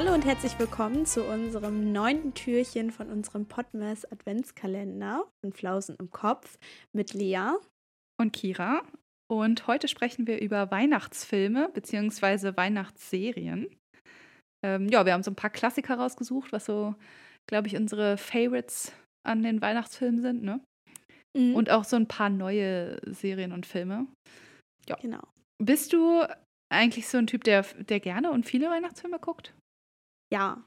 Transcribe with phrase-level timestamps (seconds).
[0.00, 6.08] Hallo und herzlich willkommen zu unserem neunten Türchen von unserem Podmess Adventskalender von Flausen im
[6.08, 6.56] Kopf
[6.96, 7.50] mit Lea
[8.18, 8.80] und Kira.
[9.30, 12.56] Und heute sprechen wir über Weihnachtsfilme bzw.
[12.56, 13.76] Weihnachtsserien.
[14.64, 16.94] Ähm, ja, wir haben so ein paar Klassiker rausgesucht, was so,
[17.46, 20.62] glaube ich, unsere Favorites an den Weihnachtsfilmen sind, ne?
[21.36, 21.54] Mhm.
[21.54, 24.06] Und auch so ein paar neue Serien und Filme.
[24.88, 24.96] Ja.
[24.96, 25.28] Genau.
[25.62, 26.24] Bist du
[26.72, 29.52] eigentlich so ein Typ, der, der gerne und viele Weihnachtsfilme guckt?
[30.30, 30.64] Ja.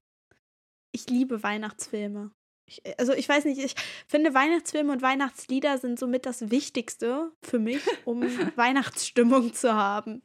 [0.92, 2.32] Ich liebe Weihnachtsfilme.
[2.66, 3.76] Ich, also ich weiß nicht, ich
[4.08, 8.22] finde Weihnachtsfilme und Weihnachtslieder sind somit das Wichtigste für mich, um
[8.56, 10.22] Weihnachtsstimmung zu haben.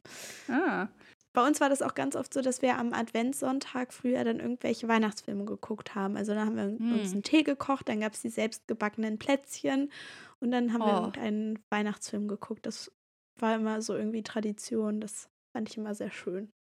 [0.47, 0.87] Ah.
[1.33, 4.87] Bei uns war das auch ganz oft so, dass wir am Adventssonntag früher dann irgendwelche
[4.87, 6.17] Weihnachtsfilme geguckt haben.
[6.17, 6.99] Also da haben wir hm.
[6.99, 9.91] uns einen Tee gekocht, dann gab es die selbstgebackenen Plätzchen
[10.39, 10.85] und dann haben oh.
[10.85, 12.65] wir irgendeinen Weihnachtsfilm geguckt.
[12.65, 12.91] Das
[13.35, 15.01] war immer so irgendwie Tradition.
[15.01, 16.51] Das fand ich immer sehr schön.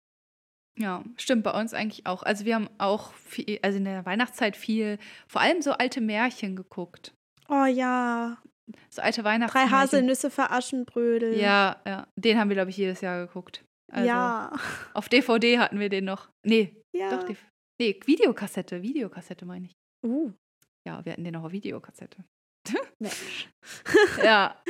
[0.79, 2.23] Ja, stimmt bei uns eigentlich auch.
[2.23, 6.55] Also wir haben auch viel, also in der Weihnachtszeit viel, vor allem so alte Märchen
[6.55, 7.13] geguckt.
[7.49, 8.39] Oh ja.
[8.91, 9.71] So alte Weihnachtsmärchen.
[9.71, 11.39] Drei Haselnüsse für Aschenbrödel.
[11.39, 12.07] Ja, ja.
[12.17, 13.65] Den haben wir, glaube ich, jedes Jahr geguckt.
[13.91, 14.53] Also ja.
[14.95, 16.29] Auf DVD hatten wir den noch.
[16.47, 17.11] Nee, ja.
[17.11, 17.29] doch,
[17.81, 19.73] nee, Videokassette, Videokassette meine ich.
[20.07, 20.33] Uh.
[20.87, 22.25] Ja, wir hatten den noch auf Videokassette.
[22.99, 23.49] Mensch.
[24.25, 24.63] ja,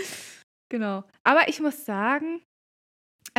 [0.70, 1.04] genau.
[1.24, 2.42] Aber ich muss sagen,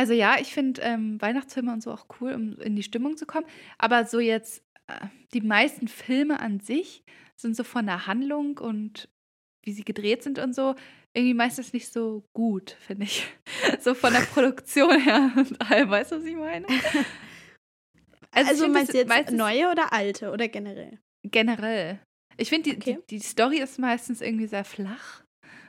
[0.00, 3.26] also ja, ich finde ähm, Weihnachtsfilme und so auch cool, um in die Stimmung zu
[3.26, 3.44] kommen.
[3.76, 7.04] Aber so jetzt, äh, die meisten Filme an sich
[7.36, 9.10] sind so von der Handlung und
[9.62, 10.74] wie sie gedreht sind und so,
[11.12, 13.26] irgendwie meistens nicht so gut, finde ich.
[13.80, 16.66] So von der Produktion her und allem, weißt du, was ich meine?
[18.32, 21.00] Also, also meinst du jetzt neue oder alte oder generell?
[21.24, 21.98] Generell.
[22.36, 22.98] Ich finde, die, okay.
[23.10, 25.24] die, die, Story ist meistens irgendwie sehr flach.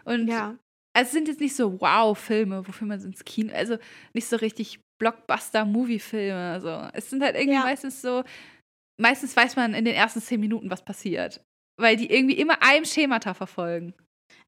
[0.06, 0.60] Und ja.
[0.94, 3.78] Also es sind jetzt nicht so Wow-Filme, wofür man ins Kino, also
[4.14, 6.52] nicht so richtig Blockbuster-Movie-Filme.
[6.52, 7.64] Also es sind halt irgendwie ja.
[7.64, 8.24] meistens so,
[9.00, 11.42] meistens weiß man in den ersten zehn Minuten, was passiert.
[11.80, 13.94] Weil die irgendwie immer einem Schemata verfolgen.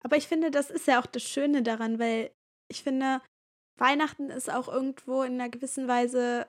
[0.04, 2.32] Aber ich finde, das ist ja auch das Schöne daran, weil
[2.70, 3.22] ich finde,
[3.80, 6.48] Weihnachten ist auch irgendwo in einer gewissen Weise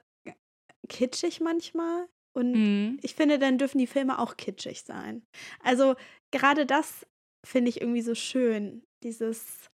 [0.88, 2.06] kitschig manchmal.
[2.36, 2.98] Und mhm.
[3.02, 5.22] ich finde, dann dürfen die Filme auch kitschig sein.
[5.62, 5.94] Also
[6.32, 7.06] gerade das
[7.46, 8.82] finde ich irgendwie so schön.
[9.02, 9.70] Dieses,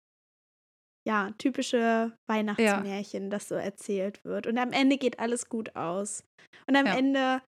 [1.08, 3.28] ja, typische Weihnachtsmärchen, ja.
[3.30, 4.46] das so erzählt wird.
[4.46, 6.22] Und am Ende geht alles gut aus.
[6.66, 6.96] Und am ja.
[6.96, 7.42] Ende,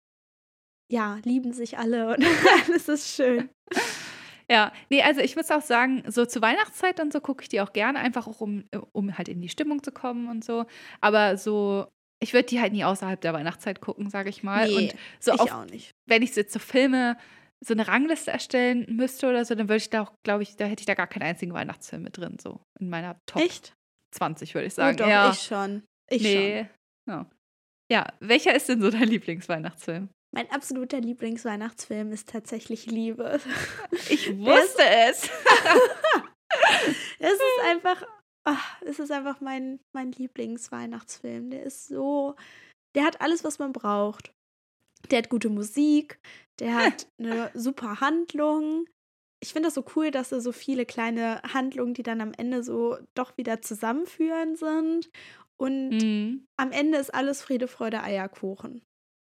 [0.93, 2.25] ja, lieben sich alle und
[2.69, 3.51] alles ist schön.
[4.51, 7.61] Ja, nee, also ich muss auch sagen, so zur Weihnachtszeit und so gucke ich die
[7.61, 10.65] auch gerne, einfach auch um, um halt in die Stimmung zu kommen und so.
[11.03, 11.87] Aber so,
[12.19, 14.67] ich würde die halt nie außerhalb der Weihnachtszeit gucken, sage ich mal.
[14.67, 15.91] Nee, und so ich auch, auch nicht.
[16.07, 17.19] Wenn ich jetzt so Filme
[17.65, 20.67] so eine Rangliste erstellen müsste oder so, dann würde ich da auch, glaube ich, da
[20.67, 23.75] hätte ich da gar keinen einzigen Weihnachtsfilm mit drin, so in meiner Top Echt?
[24.13, 24.97] 20, würde ich sagen.
[25.01, 25.31] Oh, doch, ja.
[25.31, 25.83] ich schon.
[26.09, 26.61] Ich nee.
[26.61, 26.69] schon.
[27.15, 27.31] Ja.
[27.91, 30.09] ja, welcher ist denn so dein Lieblingsweihnachtsfilm?
[30.35, 33.41] Mein absoluter Lieblingsweihnachtsfilm ist tatsächlich Liebe.
[34.11, 35.23] Ich wusste es.
[37.19, 38.03] es ist einfach,
[38.45, 41.51] ach, es ist einfach mein, mein Lieblingsweihnachtsfilm.
[41.51, 42.37] Der ist so,
[42.95, 44.33] der hat alles, was man braucht.
[45.11, 46.21] Der hat gute Musik,
[46.59, 48.87] der hat eine super Handlung.
[49.41, 52.63] Ich finde das so cool, dass da so viele kleine Handlungen, die dann am Ende
[52.63, 55.11] so doch wieder zusammenführen sind.
[55.57, 56.47] Und mhm.
[56.57, 58.83] am Ende ist alles Friede, Freude, Eierkuchen.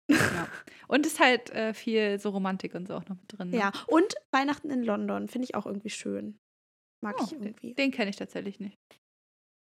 [0.10, 0.48] Ja.
[0.88, 3.50] Und ist halt äh, viel so Romantik und so auch noch mit drin.
[3.50, 3.58] Ne?
[3.58, 6.40] Ja, und Weihnachten in London finde ich auch irgendwie schön.
[7.02, 7.68] Mag oh, ich irgendwie.
[7.68, 8.78] Den, den kenne ich tatsächlich nicht.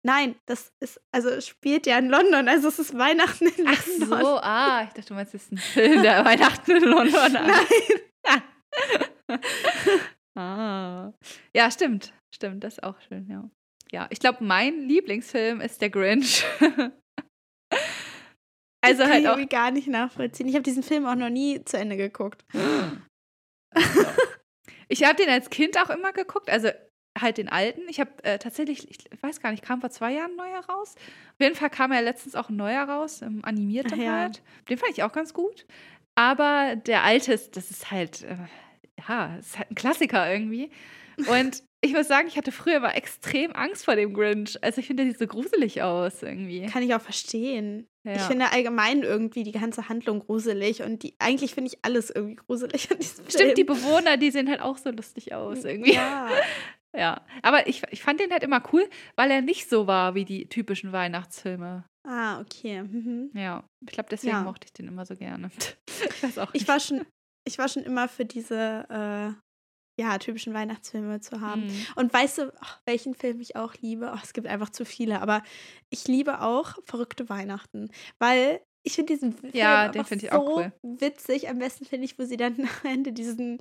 [0.04, 4.12] Nein, das ist, also es spielt ja in London, also es ist Weihnachten in London.
[4.12, 7.14] Ach so, ah, ich dachte, du meinst, es ist ein Film, der Weihnachten in London
[7.14, 7.32] hat.
[7.32, 8.42] Nein.
[10.36, 11.12] ah.
[11.54, 13.48] Ja, stimmt, stimmt, das ist auch schön, ja.
[13.92, 16.44] Ja, ich glaube, mein Lieblingsfilm ist der Grinch.
[18.84, 20.48] also halt auch ich gar nicht nachvollziehen.
[20.48, 22.42] Ich habe diesen Film auch noch nie zu Ende geguckt.
[24.88, 26.70] ich habe den als Kind auch immer geguckt, also
[27.18, 27.82] halt den alten.
[27.88, 30.94] Ich habe äh, tatsächlich, ich weiß gar nicht, kam vor zwei Jahren ein neuer raus.
[30.96, 34.12] Auf jeden Fall kam ja letztens auch ein neuer raus, ähm, animiert ja.
[34.12, 34.42] halt.
[34.68, 35.66] Den fand ich auch ganz gut.
[36.14, 38.36] Aber der alte, ist, das ist halt, äh,
[39.08, 40.70] ja, ist halt ein Klassiker irgendwie.
[41.28, 44.62] Und ich muss sagen, ich hatte früher aber extrem Angst vor dem Grinch.
[44.62, 46.66] Also ich finde, der sieht so gruselig aus irgendwie.
[46.66, 47.88] Kann ich auch verstehen.
[48.04, 48.16] Ja.
[48.16, 52.36] Ich finde allgemein irgendwie die ganze Handlung gruselig und die eigentlich finde ich alles irgendwie
[52.36, 53.54] gruselig an diesem Stimmt, Film.
[53.54, 55.94] die Bewohner, die sehen halt auch so lustig aus irgendwie.
[55.94, 56.28] Ja.
[56.96, 60.24] Ja, aber ich, ich fand den halt immer cool, weil er nicht so war wie
[60.24, 61.84] die typischen Weihnachtsfilme.
[62.06, 62.82] Ah, okay.
[62.82, 63.30] Mhm.
[63.34, 64.42] Ja, ich glaube, deswegen ja.
[64.42, 65.50] mochte ich den immer so gerne.
[66.22, 66.36] ich.
[66.52, 67.06] Ich war schon,
[67.46, 69.32] ich war schon immer für diese äh,
[70.00, 71.66] ja, typischen Weihnachtsfilme zu haben.
[71.66, 71.86] Mhm.
[71.96, 74.12] Und weißt du, ach, welchen Film ich auch liebe?
[74.14, 75.42] Oh, es gibt einfach zu viele, aber
[75.90, 80.38] ich liebe auch verrückte Weihnachten, weil ich finde diesen Film ja, den finde ich so
[80.38, 80.72] auch cool.
[80.82, 81.48] witzig.
[81.48, 83.58] Am besten finde ich, wo sie dann am Ende diesen,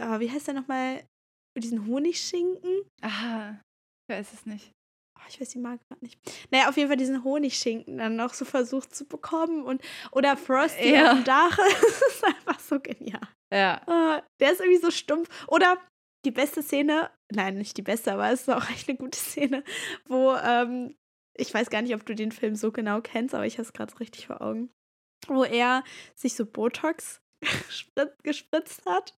[0.00, 1.04] oh, wie heißt der nochmal,
[1.60, 2.82] diesen Honigschinken?
[3.02, 3.60] Aha,
[4.08, 4.72] ich weiß es nicht.
[5.18, 6.18] Oh, ich weiß die Marke gerade nicht.
[6.50, 9.64] Naja, auf jeden Fall diesen Honigschinken dann noch so versucht zu bekommen.
[9.64, 9.82] Und,
[10.12, 11.10] oder Frosty ja.
[11.10, 11.56] auf dem Dach.
[11.80, 13.28] das ist einfach so genial.
[13.52, 13.80] Ja.
[13.86, 15.28] Oh, der ist irgendwie so stumpf.
[15.48, 15.78] Oder
[16.26, 19.62] die beste Szene, nein, nicht die beste, aber es ist auch echt eine gute Szene,
[20.06, 20.96] wo, ähm,
[21.38, 23.72] ich weiß gar nicht, ob du den Film so genau kennst, aber ich habe es
[23.72, 24.70] gerade richtig vor Augen,
[25.28, 27.20] wo er sich so Botox
[28.24, 29.16] gespritzt hat.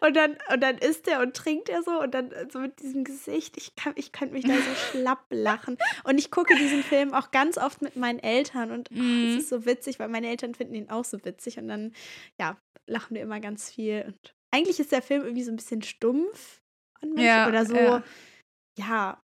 [0.00, 3.04] Und dann, und dann isst er und trinkt er so und dann so mit diesem
[3.04, 5.78] Gesicht, ich kann, ich kann mich da so schlapp lachen.
[6.04, 9.30] Und ich gucke diesen Film auch ganz oft mit meinen Eltern und oh, mm.
[9.30, 11.92] es ist so witzig, weil meine Eltern finden ihn auch so witzig und dann,
[12.38, 14.04] ja, lachen wir immer ganz viel.
[14.06, 16.60] Und eigentlich ist der Film irgendwie so ein bisschen stumpf
[17.00, 17.76] an mich ja, oder so.
[17.76, 18.02] Ja.
[18.78, 19.22] ja.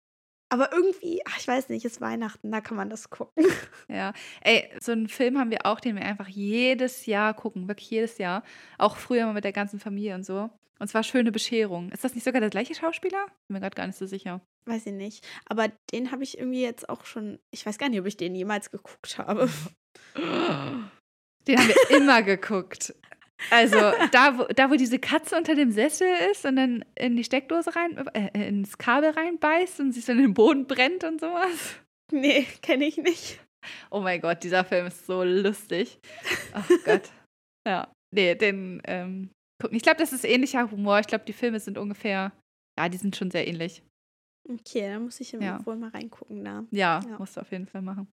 [0.51, 3.45] Aber irgendwie, ach, ich weiß nicht, ist Weihnachten, da kann man das gucken.
[3.87, 7.89] Ja, ey, so einen Film haben wir auch, den wir einfach jedes Jahr gucken, wirklich
[7.89, 8.43] jedes Jahr.
[8.77, 10.49] Auch früher mal mit der ganzen Familie und so.
[10.79, 11.89] Und zwar Schöne Bescherung.
[11.91, 13.27] Ist das nicht sogar der gleiche Schauspieler?
[13.47, 14.41] Bin mir gerade gar nicht so sicher.
[14.65, 15.25] Weiß ich nicht.
[15.45, 18.35] Aber den habe ich irgendwie jetzt auch schon, ich weiß gar nicht, ob ich den
[18.35, 19.49] jemals geguckt habe.
[21.47, 22.93] Den haben wir immer geguckt.
[23.49, 23.77] Also
[24.11, 27.75] da wo, da, wo diese Katze unter dem Sessel ist und dann in die Steckdose
[27.75, 31.75] rein, äh, ins Kabel reinbeißt und sich so in den Boden brennt und sowas.
[32.11, 33.39] Nee, kenne ich nicht.
[33.89, 35.99] Oh mein Gott, dieser Film ist so lustig.
[36.53, 37.09] Ach Gott.
[37.67, 39.29] Ja, nee, den ähm,
[39.61, 39.77] gucken.
[39.77, 40.99] Ich glaube, das ist ähnlicher Humor.
[40.99, 42.31] Ich glaube, die Filme sind ungefähr,
[42.77, 43.83] ja, die sind schon sehr ähnlich.
[44.49, 45.63] Okay, dann muss ich ja.
[45.65, 46.65] wohl mal reingucken da.
[46.71, 48.07] Ja, ja, musst du auf jeden Fall machen.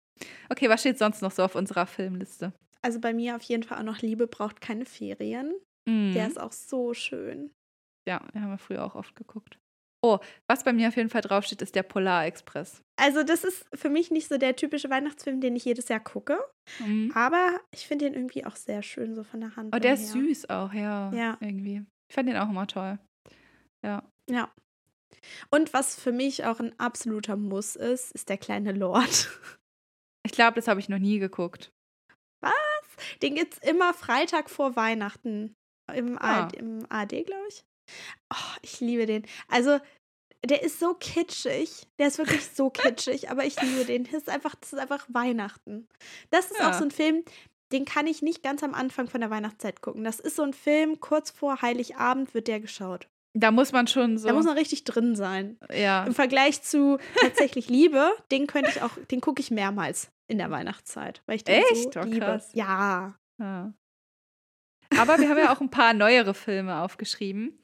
[0.51, 2.53] Okay, was steht sonst noch so auf unserer Filmliste?
[2.83, 5.55] Also bei mir auf jeden Fall auch noch Liebe braucht keine Ferien.
[5.89, 6.13] Mhm.
[6.13, 7.51] Der ist auch so schön.
[8.09, 9.59] Ja, den haben wir früher auch oft geguckt.
[10.01, 12.83] Oh, was bei mir auf jeden Fall draufsteht, ist der Polarexpress.
[12.97, 16.39] Also, das ist für mich nicht so der typische Weihnachtsfilm, den ich jedes Jahr gucke.
[16.79, 17.11] Mhm.
[17.17, 19.75] Aber ich finde den irgendwie auch sehr schön, so von der Hand.
[19.75, 21.13] Oh, der ist süß auch, ja.
[21.13, 21.37] Ja.
[21.41, 21.85] Irgendwie.
[22.09, 22.99] Ich fand den auch immer toll.
[23.85, 24.05] Ja.
[24.31, 24.53] Ja.
[25.51, 29.29] Und was für mich auch ein absoluter Muss ist, ist der kleine Lord.
[30.27, 31.73] Ich glaube, das habe ich noch nie geguckt.
[33.23, 35.55] Den gibt es immer Freitag vor Weihnachten.
[35.93, 36.43] Im, ah.
[36.43, 37.65] ARD, im ARD, glaube ich.
[38.33, 39.27] Oh, ich liebe den.
[39.49, 39.79] Also,
[40.45, 41.87] der ist so kitschig.
[41.99, 44.05] Der ist wirklich so kitschig, aber ich liebe den.
[44.05, 45.89] Das ist einfach, das ist einfach Weihnachten.
[46.31, 46.71] Das ist ja.
[46.71, 47.25] auch so ein Film,
[47.73, 50.05] den kann ich nicht ganz am Anfang von der Weihnachtszeit gucken.
[50.05, 53.09] Das ist so ein Film, kurz vor Heiligabend wird der geschaut.
[53.35, 54.27] Da muss man schon so.
[54.27, 55.59] Da muss man richtig drin sein.
[55.73, 56.05] Ja.
[56.05, 60.51] Im Vergleich zu tatsächlich Liebe, den könnte ich auch, den gucke ich mehrmals in der
[60.51, 61.23] Weihnachtszeit.
[61.27, 61.95] Weil ich den Echt?
[61.95, 62.21] So oh, liebe.
[62.21, 62.51] Krass.
[62.53, 63.15] Ja.
[63.39, 63.73] ja.
[64.97, 67.59] Aber wir haben ja auch ein paar neuere Filme aufgeschrieben.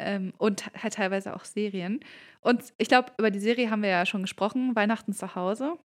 [0.00, 2.00] Ähm, und halt teilweise auch Serien.
[2.40, 5.76] Und ich glaube, über die Serie haben wir ja schon gesprochen, Weihnachten zu Hause.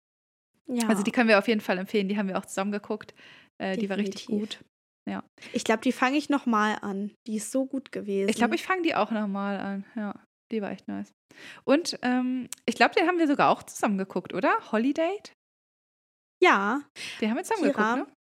[0.67, 0.87] Ja.
[0.87, 2.07] Also die können wir auf jeden Fall empfehlen.
[2.07, 3.13] Die haben wir auch zusammen geguckt.
[3.57, 4.59] Äh, die war richtig gut.
[5.05, 5.23] Ja.
[5.51, 7.11] Ich glaube, die fange ich nochmal an.
[7.27, 8.29] Die ist so gut gewesen.
[8.29, 9.85] Ich glaube, ich fange die auch nochmal an.
[9.95, 10.15] Ja,
[10.51, 11.13] die war echt nice.
[11.65, 14.53] Und ähm, ich glaube, den haben wir sogar auch zusammen geguckt, oder?
[14.71, 15.19] Holiday?
[16.41, 16.81] Ja.
[17.19, 18.15] Den haben wir zusammen Kira, geguckt, ne?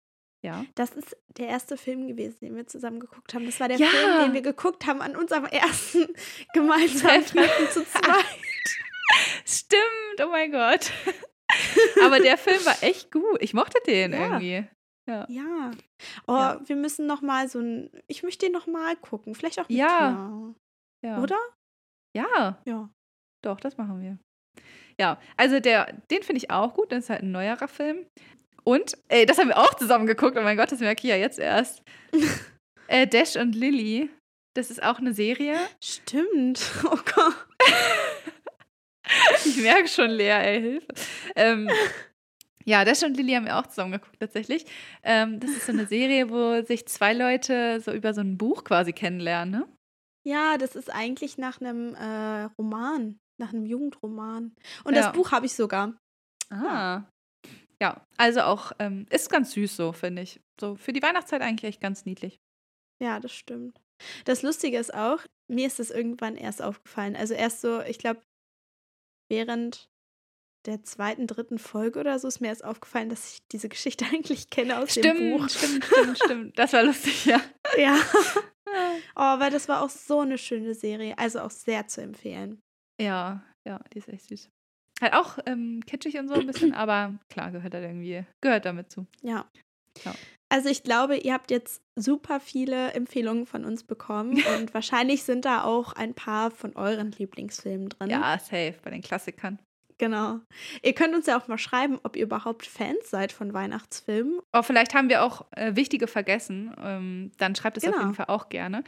[0.43, 0.65] Ja.
[0.73, 3.45] Das ist der erste Film gewesen, den wir zusammen geguckt haben.
[3.45, 3.87] Das war der ja.
[3.87, 6.07] Film, den wir geguckt haben an unserem ersten
[6.53, 8.25] gemeinsamen Treffen zu zweit.
[9.45, 10.91] Stimmt, oh mein Gott.
[12.03, 13.37] Aber der Film war echt gut.
[13.39, 14.19] Ich mochte den ja.
[14.19, 14.67] irgendwie.
[15.11, 15.25] Ja.
[15.29, 15.71] ja.
[16.27, 16.61] Oh, ja.
[16.63, 17.89] wir müssen noch mal so ein.
[18.07, 19.35] Ich möchte den noch mal gucken.
[19.35, 20.53] Vielleicht auch mit ja.
[21.05, 21.21] ja.
[21.21, 21.37] Oder?
[22.15, 22.61] Ja.
[22.65, 22.89] Ja.
[23.43, 24.17] Doch, das machen wir.
[24.99, 26.91] Ja, also der, den finde ich auch gut.
[26.91, 28.05] Das ist halt ein neuerer Film.
[28.63, 30.37] Und, ey, das haben wir auch zusammen geguckt.
[30.37, 31.81] Oh mein Gott, das merke ich ja jetzt erst.
[32.87, 34.09] äh, Dash und Lily.
[34.55, 35.57] Das ist auch eine Serie.
[35.83, 36.61] Stimmt.
[36.85, 37.47] Oh Gott.
[39.45, 40.87] ich merke schon leer, ey, Hilfe.
[41.35, 41.69] Ähm,
[42.65, 44.65] ja, Dash und Lily haben wir auch zusammen geguckt, tatsächlich.
[45.03, 48.63] Ähm, das ist so eine Serie, wo sich zwei Leute so über so ein Buch
[48.63, 49.67] quasi kennenlernen, ne?
[50.23, 54.55] Ja, das ist eigentlich nach einem äh, Roman, nach einem Jugendroman.
[54.83, 55.01] Und ja.
[55.01, 55.97] das Buch habe ich sogar.
[56.51, 57.03] Ah.
[57.81, 60.39] Ja, also auch, ähm, ist ganz süß so, finde ich.
[60.59, 62.39] So für die Weihnachtszeit eigentlich echt ganz niedlich.
[63.01, 63.81] Ja, das stimmt.
[64.25, 67.15] Das Lustige ist auch, mir ist das irgendwann erst aufgefallen.
[67.15, 68.21] Also erst so, ich glaube,
[69.29, 69.89] während
[70.65, 74.49] der zweiten, dritten Folge oder so ist mir erst aufgefallen, dass ich diese Geschichte eigentlich
[74.49, 75.49] kenne aus stimmt, dem Buch.
[75.49, 76.51] Stimmt, stimmt, stimmt.
[76.57, 77.41] Das war lustig, ja.
[77.77, 77.97] Ja.
[79.17, 81.17] Oh, weil das war auch so eine schöne Serie.
[81.17, 82.61] Also auch sehr zu empfehlen.
[83.01, 84.49] Ja, ja, die ist echt süß.
[85.01, 88.89] Halt auch ähm, kitschig und so ein bisschen, aber klar, gehört halt irgendwie, gehört damit
[88.89, 89.07] zu.
[89.23, 89.45] Ja.
[90.05, 90.13] ja.
[90.47, 95.43] Also ich glaube, ihr habt jetzt super viele Empfehlungen von uns bekommen und wahrscheinlich sind
[95.43, 98.09] da auch ein paar von euren Lieblingsfilmen drin.
[98.09, 99.59] Ja, safe, bei den Klassikern.
[100.01, 100.39] Genau.
[100.81, 104.39] Ihr könnt uns ja auch mal schreiben, ob ihr überhaupt Fans seid von Weihnachtsfilmen.
[104.51, 106.75] Oh, vielleicht haben wir auch äh, wichtige vergessen.
[106.83, 107.97] Ähm, dann schreibt es genau.
[107.97, 108.83] auf jeden Fall auch gerne.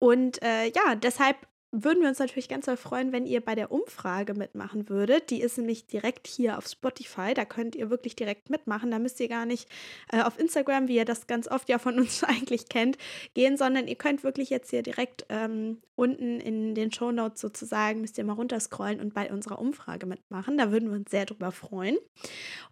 [0.00, 1.36] Und äh, ja, deshalb
[1.70, 5.28] würden wir uns natürlich ganz doll freuen, wenn ihr bei der Umfrage mitmachen würdet.
[5.28, 7.34] Die ist nämlich direkt hier auf Spotify.
[7.34, 8.90] Da könnt ihr wirklich direkt mitmachen.
[8.90, 9.68] Da müsst ihr gar nicht
[10.10, 12.96] äh, auf Instagram, wie ihr das ganz oft ja von uns eigentlich kennt,
[13.34, 18.00] gehen, sondern ihr könnt wirklich jetzt hier direkt ähm, unten in den Show Notes sozusagen,
[18.00, 20.56] müsst ihr mal runterscrollen und bei unserer Umfrage mitmachen.
[20.56, 21.98] Da würden wir uns sehr drüber freuen.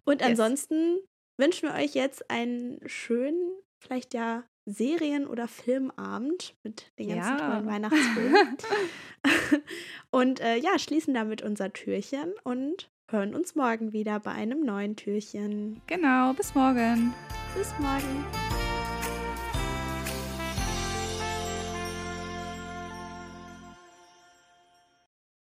[0.05, 0.29] Und yes.
[0.31, 0.97] ansonsten
[1.37, 7.49] wünschen wir euch jetzt einen schönen, vielleicht ja Serien- oder Filmabend mit den ganzen ja.
[7.49, 8.57] tollen Weihnachtsfilmen.
[10.11, 14.97] und äh, ja, schließen damit unser Türchen und hören uns morgen wieder bei einem neuen
[14.97, 15.81] Türchen.
[15.87, 17.13] Genau, bis morgen.
[17.55, 18.66] Bis morgen.